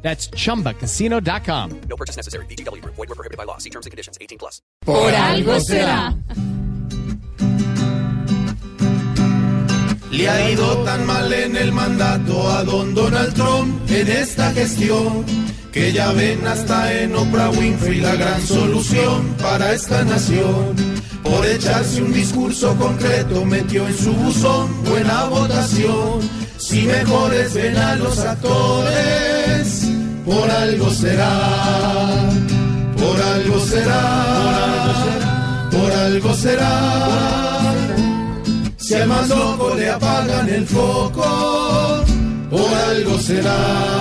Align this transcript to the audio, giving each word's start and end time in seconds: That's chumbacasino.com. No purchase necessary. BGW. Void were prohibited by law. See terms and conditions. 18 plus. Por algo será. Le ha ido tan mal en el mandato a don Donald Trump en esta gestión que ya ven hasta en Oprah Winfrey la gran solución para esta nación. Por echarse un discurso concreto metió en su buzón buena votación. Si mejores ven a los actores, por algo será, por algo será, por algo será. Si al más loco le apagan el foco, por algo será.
That's 0.00 0.30
chumbacasino.com. 0.30 1.80
No 1.88 1.96
purchase 1.96 2.16
necessary. 2.16 2.46
BGW. 2.46 2.82
Void 2.84 2.96
were 2.96 3.14
prohibited 3.14 3.36
by 3.36 3.44
law. 3.44 3.58
See 3.58 3.70
terms 3.70 3.84
and 3.84 3.90
conditions. 3.90 4.16
18 4.20 4.38
plus. 4.38 4.62
Por 4.84 5.12
algo 5.12 5.60
será. 5.60 6.14
Le 10.10 10.28
ha 10.28 10.50
ido 10.50 10.84
tan 10.84 11.06
mal 11.06 11.32
en 11.32 11.56
el 11.56 11.70
mandato 11.70 12.48
a 12.48 12.64
don 12.64 12.94
Donald 12.94 13.34
Trump 13.34 13.88
en 13.90 14.08
esta 14.08 14.52
gestión 14.52 15.24
que 15.72 15.92
ya 15.92 16.12
ven 16.12 16.44
hasta 16.46 16.92
en 17.00 17.14
Oprah 17.14 17.50
Winfrey 17.50 18.00
la 18.00 18.16
gran 18.16 18.44
solución 18.44 19.34
para 19.40 19.72
esta 19.74 20.02
nación. 20.04 20.74
Por 21.22 21.46
echarse 21.46 22.02
un 22.02 22.12
discurso 22.12 22.74
concreto 22.76 23.44
metió 23.44 23.86
en 23.86 23.94
su 23.96 24.12
buzón 24.12 24.82
buena 24.84 25.24
votación. 25.24 26.17
Si 26.78 26.86
mejores 26.86 27.54
ven 27.54 27.76
a 27.76 27.96
los 27.96 28.20
actores, 28.20 29.88
por 30.24 30.48
algo 30.48 30.88
será, 30.90 32.30
por 32.96 33.20
algo 33.20 33.58
será, 33.58 34.24
por 35.72 35.90
algo 35.90 36.34
será. 36.34 37.74
Si 38.76 38.94
al 38.94 39.08
más 39.08 39.28
loco 39.28 39.74
le 39.74 39.90
apagan 39.90 40.48
el 40.48 40.64
foco, 40.68 42.04
por 42.48 42.74
algo 42.90 43.18
será. 43.18 43.97